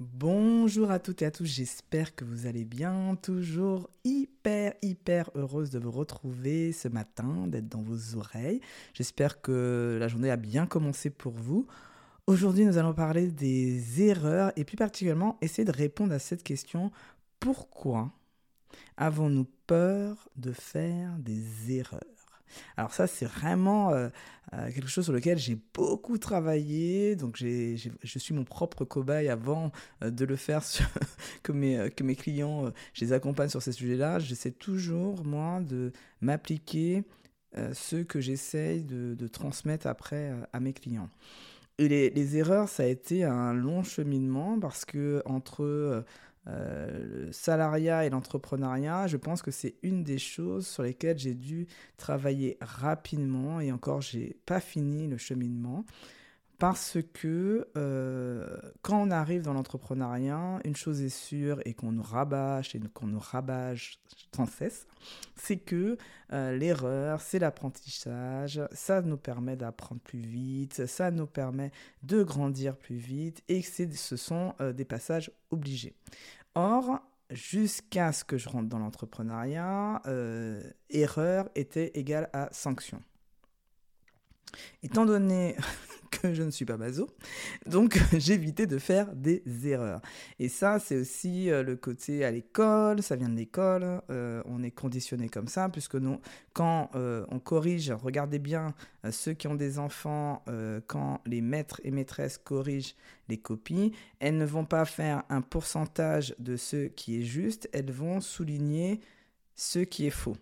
[0.00, 3.16] Bonjour à toutes et à tous, j'espère que vous allez bien.
[3.20, 8.60] Toujours hyper, hyper heureuse de vous retrouver ce matin, d'être dans vos oreilles.
[8.94, 11.66] J'espère que la journée a bien commencé pour vous.
[12.28, 16.92] Aujourd'hui, nous allons parler des erreurs et plus particulièrement essayer de répondre à cette question
[17.40, 18.12] pourquoi
[18.96, 22.17] avons-nous peur de faire des erreurs?
[22.76, 24.08] Alors ça, c'est vraiment euh,
[24.52, 27.16] euh, quelque chose sur lequel j'ai beaucoup travaillé.
[27.16, 29.72] Donc je suis mon propre cobaye avant
[30.02, 30.62] euh, de le faire,
[31.42, 34.18] que, mes, que mes clients, je les accompagne sur ces sujets-là.
[34.18, 37.04] J'essaie toujours, moi, de m'appliquer
[37.72, 41.08] ce que j'essaye de, transmettre après à mes clients.
[41.78, 46.04] Et les, les, erreurs, ça a été un long cheminement parce que entre
[46.48, 51.34] euh, le salariat et l'entrepreneuriat, je pense que c'est une des choses sur lesquelles j'ai
[51.34, 51.66] dû
[51.96, 55.84] travailler rapidement et encore, j'ai pas fini le cheminement.
[56.58, 62.02] Parce que euh, quand on arrive dans l'entrepreneuriat, une chose est sûre et qu'on nous
[62.02, 64.00] rabâche et qu'on nous rabâche
[64.34, 64.88] sans cesse,
[65.36, 65.96] c'est que
[66.32, 71.70] euh, l'erreur, c'est l'apprentissage, ça nous permet d'apprendre plus vite, ça nous permet
[72.02, 75.94] de grandir plus vite et que ce sont des passages obligés.
[76.54, 80.60] Or, jusqu'à ce que je rentre dans l'entrepreneuriat, euh,
[80.90, 83.02] erreur était égale à sanction.
[84.82, 85.56] Étant donné
[86.10, 87.08] que je ne suis pas bazo.
[87.66, 90.00] Donc, j'évitais de faire des erreurs.
[90.38, 94.62] Et ça, c'est aussi euh, le côté à l'école, ça vient de l'école, euh, on
[94.62, 96.20] est conditionné comme ça, puisque nous,
[96.52, 98.74] quand euh, on corrige, regardez bien
[99.10, 100.44] ceux qui ont des enfants,
[100.86, 102.94] quand les maîtres et maîtresses corrigent
[103.28, 107.92] les copies, elles ne vont pas faire un pourcentage de ce qui est juste, elles
[107.92, 109.00] vont souligner
[109.54, 110.36] ce qui est faux.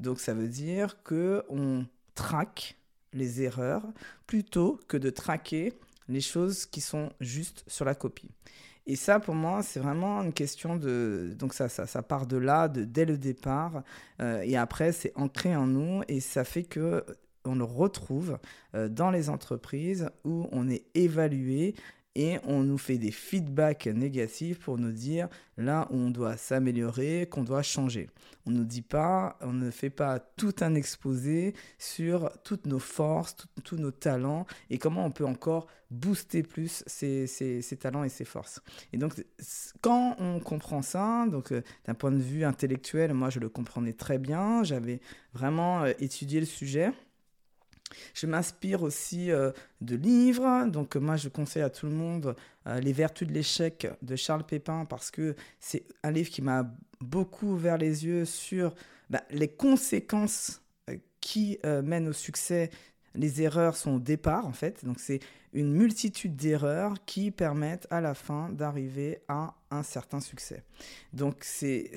[0.00, 2.76] Donc, ça veut dire que on traque
[3.16, 3.82] les erreurs
[4.26, 5.72] plutôt que de traquer
[6.08, 8.30] les choses qui sont justes sur la copie.
[8.88, 11.34] Et ça, pour moi, c'est vraiment une question de...
[11.36, 13.82] Donc ça, ça, ça part de là, de, dès le départ.
[14.20, 17.04] Euh, et après, c'est ancré en nous et ça fait que
[17.44, 18.38] on le retrouve
[18.74, 21.74] euh, dans les entreprises où on est évalué
[22.16, 25.28] et on nous fait des feedbacks négatifs pour nous dire
[25.58, 28.08] là où on doit s'améliorer, qu'on doit changer.
[28.46, 33.36] On ne dit pas, on ne fait pas tout un exposé sur toutes nos forces,
[33.64, 37.28] tous nos talents et comment on peut encore booster plus ces,
[37.78, 38.62] talents et ces forces.
[38.94, 39.12] Et donc,
[39.82, 43.92] quand on comprend ça, donc euh, d'un point de vue intellectuel, moi je le comprenais
[43.92, 45.00] très bien, j'avais
[45.34, 46.92] vraiment euh, étudié le sujet.
[48.14, 50.66] Je m'inspire aussi euh, de livres.
[50.66, 52.36] Donc, moi, je conseille à tout le monde
[52.66, 56.70] euh, Les Vertus de l'échec de Charles Pépin parce que c'est un livre qui m'a
[57.00, 58.74] beaucoup ouvert les yeux sur
[59.10, 62.70] bah, les conséquences euh, qui mènent au succès
[63.16, 64.84] les erreurs sont au départ, en fait.
[64.84, 65.20] Donc, c'est
[65.52, 70.62] une multitude d'erreurs qui permettent à la fin d'arriver à un certain succès.
[71.12, 71.90] Donc, c'est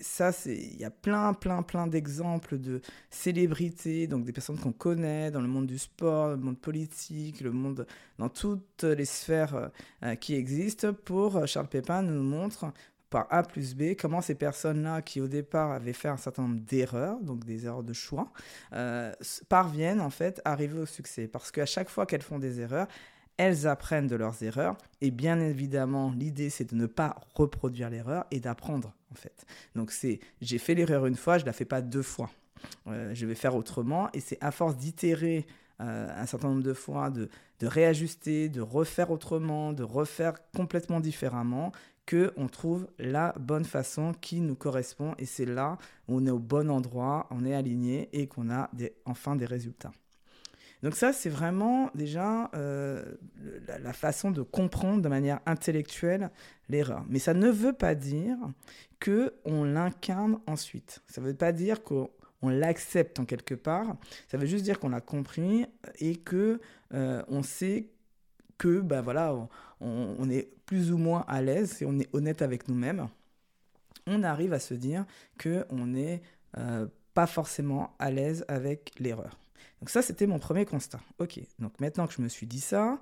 [0.00, 5.30] ça, il y a plein, plein, plein d'exemples de célébrités, donc des personnes qu'on connaît
[5.30, 7.86] dans le monde du sport, le monde politique, le monde,
[8.18, 9.70] dans toutes les sphères
[10.02, 12.72] euh, qui existent, pour Charles Pépin nous montre
[13.10, 16.60] par A plus B, comment ces personnes-là, qui au départ avaient fait un certain nombre
[16.60, 18.32] d'erreurs, donc des erreurs de choix,
[18.72, 19.12] euh,
[19.48, 21.26] parviennent en fait à arriver au succès.
[21.26, 22.86] Parce qu'à chaque fois qu'elles font des erreurs,
[23.36, 24.76] elles apprennent de leurs erreurs.
[25.00, 29.44] Et bien évidemment, l'idée, c'est de ne pas reproduire l'erreur et d'apprendre, en fait.
[29.74, 32.30] Donc c'est, j'ai fait l'erreur une fois, je ne la fais pas deux fois.
[32.86, 34.08] Euh, je vais faire autrement.
[34.12, 35.46] Et c'est à force d'itérer
[35.80, 41.00] euh, un certain nombre de fois, de, de réajuster, de refaire autrement, de refaire complètement
[41.00, 41.72] différemment,
[42.36, 45.78] on trouve la bonne façon qui nous correspond et c'est là
[46.08, 49.46] où on est au bon endroit, on est aligné et qu'on a des, enfin des
[49.46, 49.92] résultats.
[50.82, 53.04] Donc ça, c'est vraiment déjà euh,
[53.82, 56.30] la, façon de comprendre de manière intellectuelle
[56.68, 57.04] l'erreur.
[57.08, 58.38] Mais ça ne veut pas dire
[58.98, 61.02] que on l'incarne ensuite.
[61.06, 62.08] Ça ne veut pas dire qu'on
[62.42, 63.96] l'accepte en quelque part.
[64.28, 65.66] Ça veut juste dire qu'on l'a compris
[65.98, 66.60] et que
[66.94, 67.90] euh, on sait
[68.60, 69.34] que ben voilà,
[69.80, 73.08] on, est plus ou moins à l'aise, si on est honnête avec nous-mêmes,
[74.06, 75.06] on arrive à se dire
[75.38, 76.20] que on n'est
[76.58, 79.38] euh, pas forcément à l'aise avec l'erreur.
[79.80, 81.00] Donc ça, c'était mon premier constat.
[81.18, 83.00] Ok, donc maintenant que je me suis dit ça,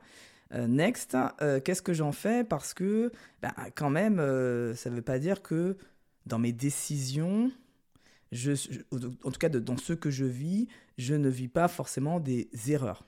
[0.55, 2.45] euh, next, euh, qu'est-ce que j'en fais?
[2.45, 3.11] Parce que,
[3.43, 4.19] ben, quand même,
[4.77, 5.77] ça ne veut pas dire que
[6.27, 7.51] dans mes décisions,
[8.31, 8.53] je,
[8.93, 10.69] en tout cas dans ce que je vis,
[10.99, 13.05] je ne vis pas forcément des erreurs.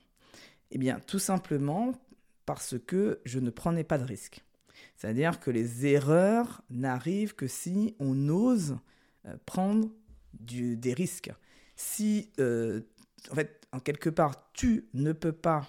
[0.72, 1.94] Eh bien, tout simplement
[2.46, 4.44] parce que je ne prenais pas de risques.
[4.96, 8.78] C'est-à-dire que les erreurs n'arrivent que si on ose
[9.26, 9.88] euh, prendre
[10.32, 11.30] des risques.
[11.76, 12.80] Si, euh,
[13.30, 15.66] en fait, en quelque part, tu ne peux pas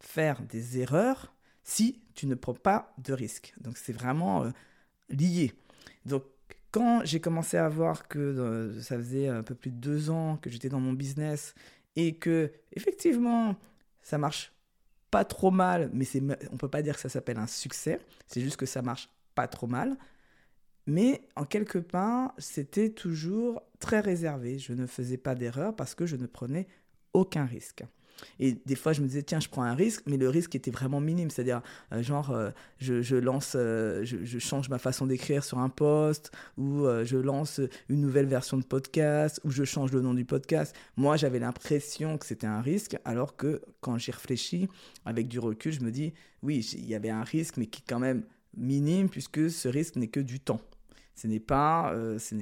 [0.00, 3.54] faire des erreurs, si tu ne prends pas de risque.
[3.60, 4.50] Donc c'est vraiment
[5.08, 5.52] lié.
[6.04, 6.24] Donc
[6.72, 10.50] quand j'ai commencé à voir que ça faisait un peu plus de deux ans que
[10.50, 11.54] j'étais dans mon business
[11.96, 13.56] et que effectivement
[14.02, 14.52] ça marche
[15.12, 18.40] pas trop mal, mais c'est, on peut pas dire que ça s'appelle un succès, c'est
[18.40, 19.96] juste que ça marche pas trop mal.
[20.86, 24.58] Mais en quelque part, c'était toujours très réservé.
[24.58, 26.66] Je ne faisais pas d'erreur parce que je ne prenais
[27.12, 27.84] aucun risque.
[28.38, 30.70] Et des fois, je me disais, tiens, je prends un risque, mais le risque était
[30.70, 31.30] vraiment minime.
[31.30, 31.62] C'est-à-dire,
[31.92, 36.86] euh, genre, euh, je, lance, euh, je, change ma façon d'écrire sur un post, ou
[37.04, 40.74] je lance une nouvelle version de podcast, ou je change le nom du podcast.
[40.96, 44.68] Moi, j'avais l'impression que c'était un risque, alors que quand j'y réfléchis,
[45.04, 46.12] avec du recul, je me dis,
[46.42, 48.24] oui, il y avait un risque, mais qui est quand même
[48.56, 50.60] minime, puisque ce risque n'est que du temps.
[51.14, 51.94] Ce n'est pas,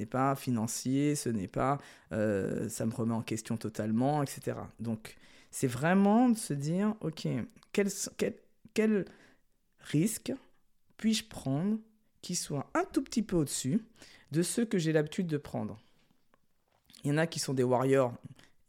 [0.09, 1.77] pas financier, ce n'est pas,
[2.09, 4.57] ça me remet en question totalement, etc.
[4.79, 5.15] Donc,
[5.51, 7.27] c'est vraiment de se dire, OK,
[7.73, 9.05] quel,
[9.79, 10.33] risque
[10.97, 11.77] puis-je prendre
[12.21, 13.81] qui soit un tout petit peu au-dessus
[14.31, 15.79] de ceux que j'ai l'habitude de prendre?
[17.03, 18.13] Il y en a qui sont des warriors,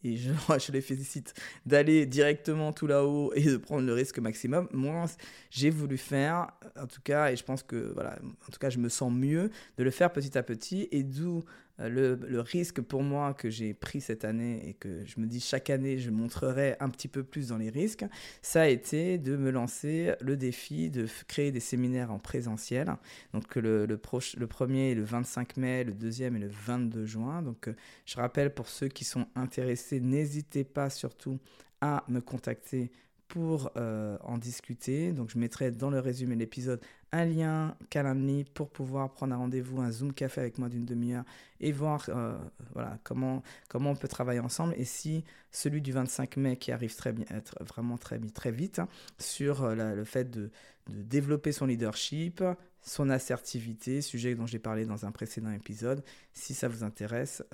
[0.02, 1.34] et je, je les félicite
[1.66, 4.68] d'aller directement tout là-haut et de prendre le risque maximum.
[4.72, 5.06] Moi,
[5.50, 8.18] j'ai voulu faire, en tout cas, et je pense que, voilà,
[8.48, 11.44] en tout cas, je me sens mieux de le faire petit à petit, et d'où
[11.82, 15.40] euh, le, risque pour moi que j'ai pris cette année et que je me dis
[15.40, 18.04] chaque année je montrerai un petit peu plus dans les risques,
[18.40, 22.94] ça a été de me lancer le défi de créer des séminaires en présentiel.
[23.32, 24.00] Donc le, le,
[24.36, 27.42] le premier est le 25 mai, le deuxième est le 22 juin.
[27.42, 27.74] Donc euh,
[28.06, 31.38] je rappelle pour ceux qui sont intéressés, n'hésitez pas surtout
[31.80, 32.90] à me contacter
[33.32, 35.12] pour euh, en discuter.
[35.12, 36.80] Donc je mettrai dans le résumé de l'épisode
[37.12, 41.24] un lien Calendly pour pouvoir prendre un rendez-vous, un Zoom café avec moi d'une demi-heure
[41.60, 42.36] et voir euh,
[42.72, 44.74] voilà, comment, comment on peut travailler ensemble.
[44.76, 48.18] Et si celui du 25 mai qui arrive très bien, être vraiment très,
[48.50, 48.88] vite hein,
[49.18, 50.50] sur euh, le fait de,
[50.88, 52.42] de, développer son leadership,
[52.80, 57.44] son assertivité, sujet dont j'ai parlé dans un précédent épisode, si ça vous intéresse,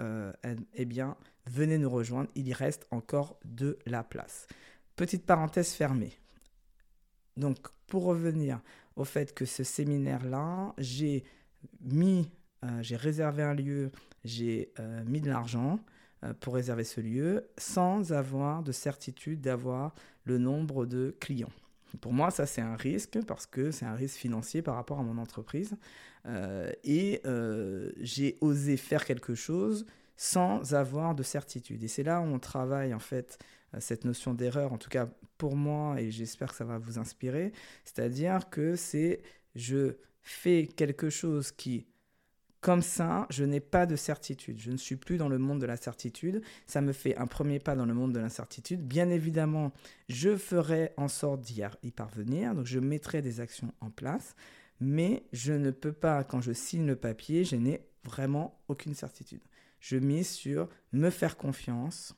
[0.75, 1.17] eh bien
[1.47, 4.47] venez nous rejoindre, il y reste encore de la place.
[4.97, 6.19] Petite parenthèse fermée.
[7.37, 8.61] Donc, pour revenir
[8.99, 11.25] au fait que ce séminaire-là, j'ai
[11.81, 12.29] mis,
[12.65, 13.93] euh, j'ai réservé un lieu,
[14.25, 15.79] j'ai euh, mis de l'argent
[16.25, 21.53] euh, pour réserver ce lieu sans avoir de certitude d'avoir le nombre de clients.
[22.01, 25.03] Pour moi, ça, c'est un risque parce que c'est un risque financier par rapport à
[25.03, 25.75] mon entreprise.
[26.85, 27.23] et
[28.01, 29.87] j'ai osé faire quelque chose
[30.19, 31.83] sans avoir de certitude.
[31.83, 33.39] Et c'est là où on travaille, en fait,
[33.79, 37.53] cette notion d'erreur, en tout cas pour moi, et j'espère que ça va vous inspirer,
[37.85, 39.23] c'est-à-dire que c'est
[39.55, 41.87] je fais quelque chose qui,
[42.61, 44.59] comme ça, je n'ai pas de certitude.
[44.59, 46.43] Je ne suis plus dans le monde de la certitude.
[46.67, 48.87] Ça me fait un premier pas dans le monde de l'incertitude.
[48.87, 49.73] Bien évidemment,
[50.09, 51.63] je ferai en sorte d'y
[51.93, 54.35] parvenir, donc je mettrai des actions en place,
[54.81, 59.43] mais je ne peux pas, quand je signe le papier, je n'ai vraiment aucune certitude.
[59.81, 62.15] Je mise sur me faire confiance,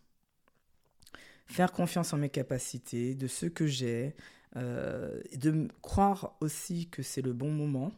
[1.50, 4.14] faire confiance en mes capacités, de ce que j'ai,
[4.56, 7.92] euh, de croire aussi que c'est le bon moment,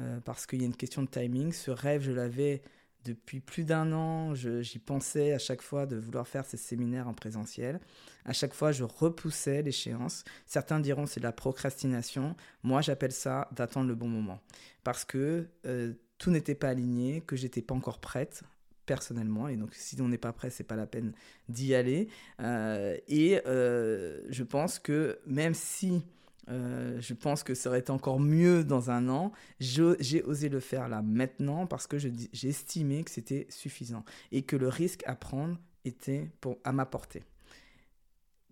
[0.00, 1.52] euh, parce qu'il y a une question de timing.
[1.52, 2.62] Ce rêve, je l'avais
[3.04, 7.14] depuis plus d'un an, j'y pensais à chaque fois de vouloir faire ces séminaires en
[7.14, 7.80] présentiel.
[8.24, 10.24] À chaque fois, je repoussais l'échéance.
[10.44, 12.36] Certains diront c'est de la procrastination.
[12.62, 14.40] Moi, j'appelle ça d'attendre le bon moment.
[14.84, 18.42] Parce que euh, tout n'était pas aligné, que j'étais pas encore prête
[18.88, 19.48] personnellement.
[19.48, 21.12] Et donc, si on n'est pas prêt, c'est pas la peine
[21.48, 22.08] d'y aller.
[22.40, 26.02] Euh, et euh, je pense que même si
[26.48, 30.60] euh, je pense que ça aurait été encore mieux dans un an, j'ai osé le
[30.60, 35.14] faire là maintenant parce que j'ai estimé que c'était suffisant et que le risque à
[35.14, 37.22] prendre était pour, à ma portée.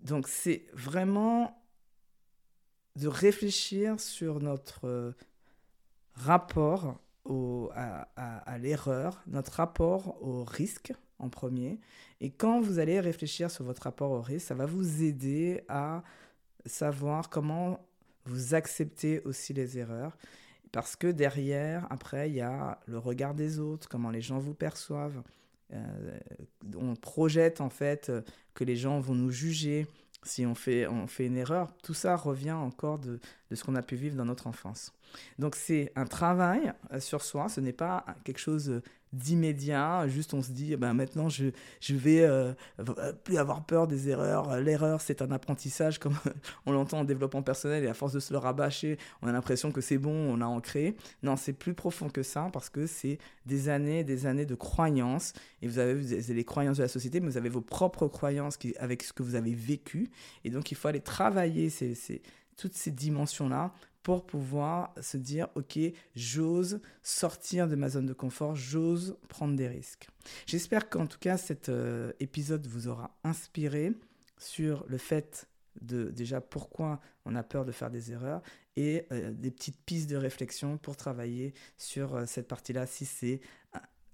[0.03, 1.59] Donc, c'est vraiment
[2.97, 5.15] de réfléchir sur notre
[6.13, 7.01] rapport
[7.75, 11.81] à, l'erreur, notre rapport au risque en premier.
[12.21, 16.03] Et quand vous allez réfléchir sur votre rapport au risque, ça va vous aider à
[16.65, 17.81] savoir comment
[18.25, 20.17] vous acceptez aussi les erreurs.
[20.73, 24.55] Parce que derrière, après, il y a le regard des autres, comment les gens vous
[24.55, 25.23] perçoivent.
[25.73, 26.19] Euh,
[26.77, 28.13] on projette en fait
[28.55, 29.87] que les gens vont nous juger
[30.27, 31.73] si on fait, on fait une erreur.
[31.83, 34.93] Tout ça revient encore de, de ce qu'on a pu vivre dans notre enfance.
[35.39, 38.83] Donc c'est un travail euh, sur soi, ce n'est pas quelque chose
[39.17, 41.47] d'immédiat, juste on se dit, ben maintenant je,
[41.81, 42.53] je vais euh,
[43.25, 46.17] plus avoir peur des erreurs, l'erreur c'est un apprentissage comme
[46.67, 49.73] on l'entend en développement personnel et à force de se le rabâcher, on a l'impression
[49.73, 50.97] que c'est bon, on a ancré.
[51.23, 55.33] Non, c'est plus profond que ça parce que c'est des années, des années de croyances.
[55.63, 59.03] Et vous avez, les croyances de la société, mais vous avez vos propres croyances avec
[59.03, 60.11] ce que vous avez vécu.
[60.45, 61.73] Et donc il faut aller travailler
[62.57, 63.73] toutes ces dimensions-là
[64.07, 65.81] pour pouvoir se dire, OK,
[66.15, 70.07] j'ose sortir de ma zone de confort, j'ose prendre des risques.
[70.47, 73.91] J'espère qu'en tout cas, cet euh, épisode vous aura inspiré
[74.39, 75.49] sur le fait
[75.81, 78.43] de déjà pourquoi on a peur de faire des erreurs
[78.77, 83.41] et euh, des petites pistes de réflexion pour travailler sur euh, cette partie-là si c'est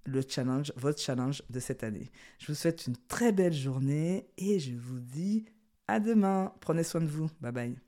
[0.07, 2.11] le challenge, votre challenge de cette année.
[2.39, 5.45] Je vous souhaite une très belle journée et je vous dis
[5.87, 6.55] à demain.
[6.61, 7.29] Prenez soin de vous.
[7.43, 7.77] Bye bye.